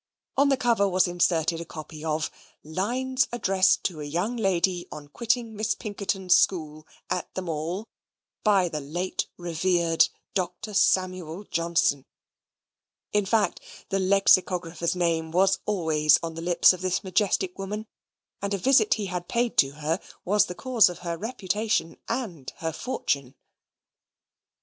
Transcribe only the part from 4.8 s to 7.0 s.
on quitting Miss Pinkerton's school,